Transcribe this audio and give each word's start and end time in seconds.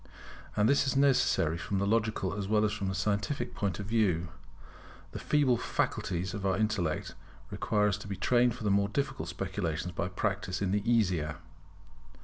And 0.55 0.67
this 0.67 0.87
is 0.87 0.95
necessary 0.97 1.59
from 1.59 1.77
the 1.77 1.85
logical 1.85 2.33
as 2.33 2.47
well 2.47 2.65
as 2.65 2.73
from 2.73 2.87
the 2.87 2.95
scientific 2.95 3.53
point 3.53 3.79
of 3.79 3.85
view. 3.85 4.29
The 5.11 5.19
feeble 5.19 5.57
faculties 5.57 6.33
of 6.33 6.43
our 6.43 6.57
intellect 6.57 7.13
require 7.51 7.91
to 7.91 8.07
be 8.07 8.15
trained 8.15 8.55
for 8.55 8.63
the 8.63 8.71
more 8.71 8.89
difficult 8.89 9.29
speculations 9.29 9.91
by 9.93 10.07
practice 10.07 10.59
in 10.59 10.71
the 10.71 10.81
easier. 10.91 11.35